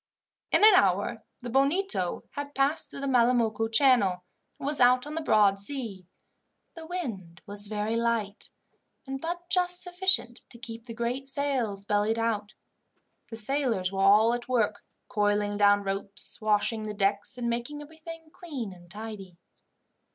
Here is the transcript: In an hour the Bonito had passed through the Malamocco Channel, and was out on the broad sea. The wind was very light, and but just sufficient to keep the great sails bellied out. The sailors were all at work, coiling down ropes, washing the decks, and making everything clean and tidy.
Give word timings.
In 0.51 0.63
an 0.63 0.73
hour 0.73 1.21
the 1.43 1.49
Bonito 1.51 2.23
had 2.31 2.55
passed 2.55 2.89
through 2.89 3.01
the 3.01 3.07
Malamocco 3.07 3.67
Channel, 3.71 4.23
and 4.57 4.65
was 4.67 4.79
out 4.81 5.05
on 5.05 5.13
the 5.13 5.21
broad 5.21 5.59
sea. 5.59 6.07
The 6.73 6.87
wind 6.87 7.43
was 7.45 7.67
very 7.67 7.95
light, 7.95 8.49
and 9.05 9.21
but 9.21 9.47
just 9.51 9.83
sufficient 9.83 10.41
to 10.49 10.57
keep 10.57 10.87
the 10.87 10.95
great 10.95 11.29
sails 11.29 11.85
bellied 11.85 12.17
out. 12.17 12.55
The 13.29 13.37
sailors 13.37 13.91
were 13.91 14.01
all 14.01 14.33
at 14.33 14.49
work, 14.49 14.83
coiling 15.07 15.55
down 15.55 15.83
ropes, 15.83 16.41
washing 16.41 16.81
the 16.87 16.95
decks, 16.95 17.37
and 17.37 17.47
making 17.47 17.83
everything 17.83 18.31
clean 18.33 18.73
and 18.73 18.89
tidy. 18.89 19.37